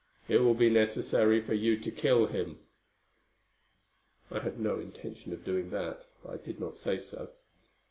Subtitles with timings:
[0.27, 2.57] It will be necessary for you to kill him."
[4.31, 7.29] I had no intention of doing that, but I did not say so.